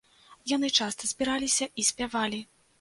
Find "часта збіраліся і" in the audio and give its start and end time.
0.79-1.89